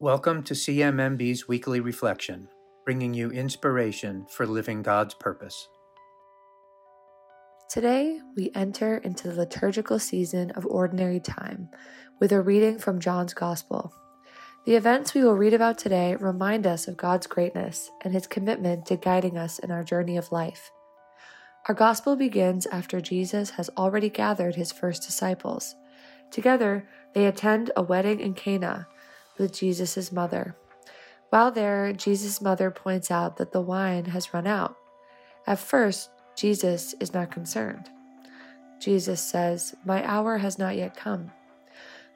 Welcome 0.00 0.44
to 0.44 0.54
CMMB's 0.54 1.48
weekly 1.48 1.80
reflection, 1.80 2.46
bringing 2.84 3.14
you 3.14 3.32
inspiration 3.32 4.26
for 4.30 4.46
living 4.46 4.80
God's 4.80 5.12
purpose. 5.14 5.68
Today, 7.68 8.20
we 8.36 8.52
enter 8.54 8.98
into 8.98 9.26
the 9.26 9.34
liturgical 9.34 9.98
season 9.98 10.52
of 10.52 10.64
Ordinary 10.66 11.18
Time 11.18 11.68
with 12.20 12.30
a 12.30 12.40
reading 12.40 12.78
from 12.78 13.00
John's 13.00 13.34
Gospel. 13.34 13.92
The 14.66 14.76
events 14.76 15.14
we 15.14 15.24
will 15.24 15.34
read 15.34 15.52
about 15.52 15.78
today 15.78 16.14
remind 16.14 16.64
us 16.64 16.86
of 16.86 16.96
God's 16.96 17.26
greatness 17.26 17.90
and 18.04 18.14
his 18.14 18.28
commitment 18.28 18.86
to 18.86 18.96
guiding 18.96 19.36
us 19.36 19.58
in 19.58 19.72
our 19.72 19.82
journey 19.82 20.16
of 20.16 20.30
life. 20.30 20.70
Our 21.66 21.74
Gospel 21.74 22.14
begins 22.14 22.66
after 22.66 23.00
Jesus 23.00 23.50
has 23.50 23.68
already 23.76 24.10
gathered 24.10 24.54
his 24.54 24.70
first 24.70 25.02
disciples. 25.02 25.74
Together, 26.30 26.88
they 27.14 27.26
attend 27.26 27.72
a 27.76 27.82
wedding 27.82 28.20
in 28.20 28.34
Cana 28.34 28.86
with 29.38 29.52
Jesus' 29.52 30.12
mother. 30.12 30.56
While 31.30 31.50
there, 31.50 31.92
Jesus' 31.92 32.40
mother 32.40 32.70
points 32.70 33.10
out 33.10 33.36
that 33.36 33.52
the 33.52 33.60
wine 33.60 34.06
has 34.06 34.32
run 34.32 34.46
out. 34.46 34.76
At 35.46 35.58
first, 35.58 36.10
Jesus 36.36 36.94
is 37.00 37.12
not 37.12 37.30
concerned. 37.30 37.88
Jesus 38.80 39.20
says, 39.20 39.74
My 39.84 40.06
hour 40.06 40.38
has 40.38 40.58
not 40.58 40.76
yet 40.76 40.96
come. 40.96 41.32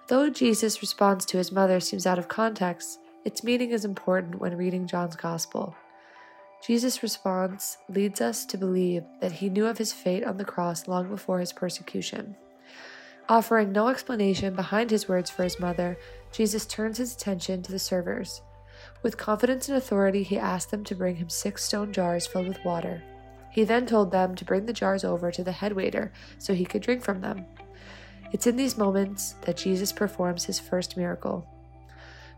Though 0.08 0.30
Jesus' 0.30 0.80
response 0.80 1.24
to 1.26 1.38
his 1.38 1.52
mother 1.52 1.80
seems 1.80 2.06
out 2.06 2.18
of 2.18 2.28
context, 2.28 2.98
its 3.24 3.44
meaning 3.44 3.70
is 3.70 3.84
important 3.84 4.40
when 4.40 4.56
reading 4.56 4.86
John's 4.86 5.16
Gospel. 5.16 5.74
Jesus' 6.64 7.02
response 7.02 7.78
leads 7.88 8.20
us 8.20 8.44
to 8.46 8.56
believe 8.56 9.04
that 9.20 9.32
he 9.32 9.48
knew 9.48 9.66
of 9.66 9.78
his 9.78 9.92
fate 9.92 10.24
on 10.24 10.36
the 10.36 10.44
cross 10.44 10.86
long 10.86 11.08
before 11.08 11.40
his 11.40 11.52
persecution. 11.52 12.36
Offering 13.28 13.72
no 13.72 13.88
explanation 13.88 14.54
behind 14.54 14.90
his 14.90 15.08
words 15.08 15.30
for 15.30 15.44
his 15.44 15.60
mother, 15.60 15.96
Jesus 16.32 16.66
turns 16.66 16.98
his 16.98 17.14
attention 17.14 17.62
to 17.62 17.72
the 17.72 17.78
servers. 17.78 18.42
With 19.02 19.16
confidence 19.16 19.68
and 19.68 19.78
authority, 19.78 20.22
he 20.22 20.38
asked 20.38 20.70
them 20.70 20.82
to 20.84 20.94
bring 20.94 21.16
him 21.16 21.28
six 21.28 21.64
stone 21.64 21.92
jars 21.92 22.26
filled 22.26 22.48
with 22.48 22.64
water. 22.64 23.02
He 23.50 23.64
then 23.64 23.86
told 23.86 24.10
them 24.10 24.34
to 24.34 24.44
bring 24.44 24.66
the 24.66 24.72
jars 24.72 25.04
over 25.04 25.30
to 25.30 25.44
the 25.44 25.52
head 25.52 25.72
waiter 25.72 26.12
so 26.38 26.54
he 26.54 26.64
could 26.64 26.82
drink 26.82 27.02
from 27.02 27.20
them. 27.20 27.46
It's 28.32 28.46
in 28.46 28.56
these 28.56 28.78
moments 28.78 29.34
that 29.42 29.58
Jesus 29.58 29.92
performs 29.92 30.46
his 30.46 30.58
first 30.58 30.96
miracle. 30.96 31.46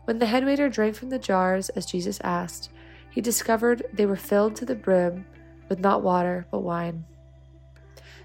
When 0.03 0.19
the 0.19 0.25
head 0.27 0.45
waiter 0.45 0.69
drank 0.69 0.95
from 0.95 1.09
the 1.09 1.17
jars 1.17 1.69
as 1.69 1.85
Jesus 1.85 2.19
asked, 2.23 2.69
he 3.09 3.21
discovered 3.21 3.85
they 3.93 4.05
were 4.05 4.17
filled 4.17 4.55
to 4.57 4.65
the 4.65 4.75
brim 4.75 5.25
with 5.69 5.79
not 5.79 6.03
water 6.03 6.45
but 6.51 6.59
wine. 6.59 7.05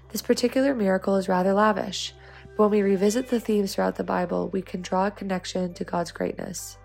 This 0.09 0.21
particular 0.21 0.75
miracle 0.75 1.15
is 1.15 1.29
rather 1.29 1.53
lavish, 1.53 2.13
when 2.57 2.69
we 2.69 2.81
revisit 2.81 3.29
the 3.29 3.39
themes 3.39 3.75
throughout 3.75 3.95
the 3.95 4.03
Bible, 4.03 4.49
we 4.49 4.61
can 4.61 4.81
draw 4.81 5.07
a 5.07 5.11
connection 5.11 5.73
to 5.73 5.83
God's 5.83 6.11
greatness. 6.11 6.77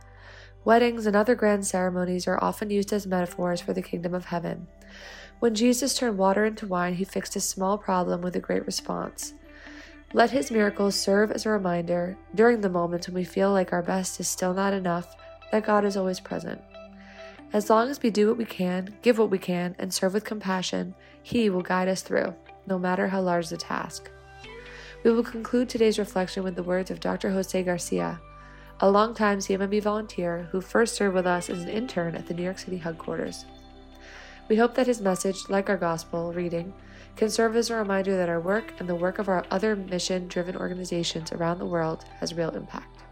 Weddings 0.64 1.06
and 1.06 1.14
other 1.14 1.34
grand 1.34 1.67
ceremonies 1.67 2.27
are 2.27 2.42
often 2.42 2.70
used 2.70 2.92
as 2.92 3.06
metaphors 3.06 3.61
for 3.61 3.72
the 3.72 3.83
kingdom 3.83 4.14
of 4.14 4.27
heaven. 4.27 4.67
When 5.39 5.55
Jesus 5.55 5.97
turned 5.97 6.19
water 6.19 6.44
into 6.44 6.67
wine, 6.67 6.94
he 6.94 7.05
fixed 7.05 7.37
a 7.37 7.41
small 7.41 7.78
problem 7.78 8.22
with 8.22 8.34
a 8.37 8.41
great 8.41 8.64
response. 8.64 9.34
Let 10.12 10.31
his 10.31 10.50
miracles 10.50 10.94
serve 10.94 11.31
as 11.31 11.44
a 11.44 11.50
reminder 11.50 12.17
during 12.34 12.61
the 12.61 12.70
moments 12.70 13.06
when 13.06 13.14
we 13.14 13.25
feel 13.25 13.53
like 13.53 13.72
our 13.72 13.83
best 13.83 14.19
is 14.19 14.28
still 14.28 14.55
not 14.55 14.72
enough 14.72 15.14
that 15.53 15.67
God 15.67 15.84
is 15.84 15.97
always 15.97 16.20
present. 16.20 16.61
As 17.53 17.70
long 17.70 17.89
as 17.89 18.03
we 18.03 18.11
do 18.11 18.28
what 18.28 18.39
we 18.39 18.44
can, 18.44 18.97
give 19.03 19.19
what 19.19 19.31
we 19.31 19.39
can, 19.39 19.77
and 19.78 19.92
serve 19.92 20.14
with 20.14 20.25
compassion, 20.25 20.94
He 21.22 21.50
will 21.50 21.62
guide 21.62 21.89
us 21.89 22.03
through, 22.03 22.34
no 22.67 22.78
matter 22.78 23.09
how 23.09 23.20
large 23.20 23.48
the 23.48 23.56
task. 23.56 24.11
We 25.07 25.12
will 25.12 25.23
conclude 25.23 25.69
today's 25.69 26.01
reflection 26.01 26.43
with 26.43 26.57
the 26.57 26.65
words 26.65 26.91
of 26.91 26.99
Dr. 26.99 27.31
Jose 27.31 27.62
Garcia, 27.62 28.21
a 28.81 28.91
longtime 28.91 29.39
CMMB 29.39 29.81
volunteer 29.81 30.49
who 30.51 30.61
first 30.61 30.97
served 30.97 31.15
with 31.15 31.29
us 31.29 31.49
as 31.49 31.62
an 31.62 31.69
intern 31.69 32.17
at 32.17 32.27
the 32.27 32.35
New 32.35 32.43
York 32.43 32.59
City 32.59 32.77
headquarters. 32.77 33.45
We 34.49 34.57
hope 34.57 34.75
that 34.75 34.89
his 34.89 35.01
message, 35.01 35.49
like 35.49 35.71
our 35.71 35.77
gospel 35.77 36.33
reading, 36.33 36.75
can 37.15 37.31
serve 37.31 37.55
as 37.55 37.71
a 37.71 37.77
reminder 37.77 38.17
that 38.17 38.28
our 38.28 38.41
work 38.41 38.72
and 38.81 38.89
the 38.89 38.97
work 38.97 39.21
of 39.21 39.28
our 39.28 39.47
other 39.49 39.77
mission 39.77 40.27
driven 40.27 40.56
organizations 40.56 41.31
around 41.31 41.61
the 41.61 41.67
world 41.67 42.05
has 42.19 42.34
real 42.34 42.50
impact. 42.50 43.05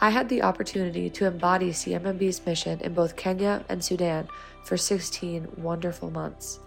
I 0.00 0.10
had 0.10 0.28
the 0.28 0.42
opportunity 0.42 1.08
to 1.10 1.26
embody 1.26 1.70
CMMB's 1.70 2.44
mission 2.44 2.80
in 2.80 2.92
both 2.92 3.14
Kenya 3.14 3.64
and 3.68 3.84
Sudan 3.84 4.26
for 4.64 4.76
16 4.76 5.46
wonderful 5.58 6.10
months. 6.10 6.58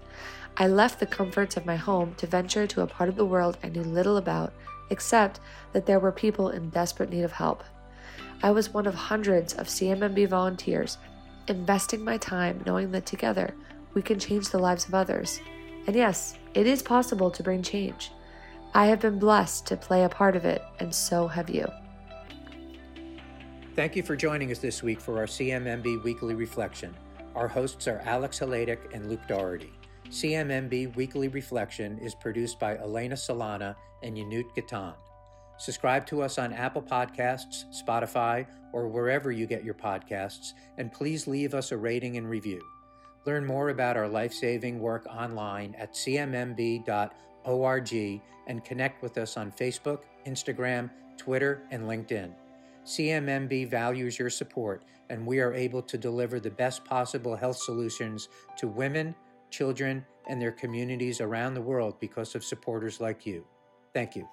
I 0.58 0.68
left 0.68 1.00
the 1.00 1.06
comforts 1.06 1.58
of 1.58 1.66
my 1.66 1.76
home 1.76 2.14
to 2.16 2.28
venture 2.28 2.68
to 2.68 2.82
a 2.82 2.88
part 2.88 3.10
of 3.10 3.16
the 3.16 3.26
world 3.26 3.58
I 3.64 3.70
knew 3.70 3.84
little 3.84 4.18
about, 4.18 4.54
except 4.90 5.40
that 5.74 5.86
there 5.86 6.00
were 6.00 6.12
people 6.12 6.50
in 6.50 6.70
desperate 6.70 7.10
need 7.10 7.24
of 7.24 7.32
help. 7.32 7.64
I 8.44 8.52
was 8.52 8.74
one 8.74 8.88
of 8.88 8.94
hundreds 8.94 9.54
of 9.54 9.68
CMMB 9.68 10.28
volunteers 10.28 10.98
investing 11.48 12.04
my 12.04 12.18
time 12.18 12.62
knowing 12.66 12.92
that 12.92 13.06
together 13.06 13.54
we 13.94 14.02
can 14.02 14.20
change 14.20 14.50
the 14.50 14.60
lives 14.60 14.88
of 14.88 14.94
others. 14.94 15.40
And 15.88 15.96
yes, 15.96 16.38
it 16.54 16.68
is 16.68 16.82
possible 16.82 17.32
to 17.32 17.44
bring 17.44 17.64
change. 17.64 18.12
I 18.74 18.86
have 18.88 19.00
been 19.00 19.20
blessed 19.20 19.66
to 19.68 19.78
play 19.78 20.04
a 20.04 20.10
part 20.10 20.36
of 20.36 20.46
it, 20.46 20.62
and 20.80 20.94
so 20.94 21.28
have 21.28 21.50
you. 21.50 21.68
Thank 23.76 23.96
you 23.96 24.04
for 24.04 24.16
joining 24.16 24.52
us 24.52 24.60
this 24.60 24.84
week 24.84 25.00
for 25.00 25.18
our 25.18 25.26
CMMB 25.26 26.04
Weekly 26.04 26.36
Reflection. 26.36 26.96
Our 27.36 27.48
hosts 27.48 27.88
are 27.88 28.02
Alex 28.06 28.40
Haladic 28.40 28.94
and 28.94 29.10
Luke 29.10 29.22
Doherty. 29.28 29.72
CMMB 30.12 30.94
Weekly 30.98 31.30
Reflection 31.30 31.98
is 32.00 32.14
produced 32.14 32.60
by 32.60 32.76
Elena 32.76 33.16
Solana 33.16 33.78
and 34.04 34.18
Yanut 34.18 34.54
Gatan. 34.54 34.94
Subscribe 35.58 36.06
to 36.08 36.22
us 36.22 36.38
on 36.38 36.52
Apple 36.52 36.82
Podcasts, 36.82 37.64
Spotify, 37.82 38.46
or 38.74 38.90
wherever 38.90 39.32
you 39.32 39.46
get 39.48 39.64
your 39.64 39.74
podcasts, 39.74 40.52
and 40.78 40.92
please 40.92 41.28
leave 41.28 41.54
us 41.54 41.72
a 41.72 41.78
rating 41.78 42.18
and 42.18 42.30
review. 42.30 42.62
Learn 43.26 43.46
more 43.46 43.70
about 43.70 43.96
our 43.96 44.10
life 44.10 44.34
saving 44.34 44.82
work 44.82 45.06
online 45.08 45.76
at 45.76 45.94
cmmb.org 45.94 47.02
and 48.48 48.66
connect 48.66 49.02
with 49.02 49.18
us 49.18 49.38
on 49.38 49.50
Facebook, 49.50 50.00
Instagram, 50.28 50.90
Twitter, 51.16 51.64
and 51.72 51.84
LinkedIn. 51.84 52.34
CMMB 52.84 53.70
values 53.70 54.20
your 54.20 54.30
support, 54.30 54.84
and 55.10 55.26
we 55.26 55.40
are 55.40 55.54
able 55.54 55.82
to 55.84 55.98
deliver 55.98 56.38
the 56.38 56.52
best 56.52 56.84
possible 56.84 57.38
health 57.38 57.58
solutions 57.58 58.28
to 58.58 58.68
women, 58.68 59.16
children, 59.52 60.06
and 60.28 60.42
their 60.42 60.52
communities 60.52 61.22
around 61.22 61.54
the 61.54 61.62
world 61.62 62.00
because 62.00 62.36
of 62.36 62.44
supporters 62.44 63.00
like 63.00 63.26
you. 63.26 63.46
Thank 63.94 64.16
you. 64.16 64.28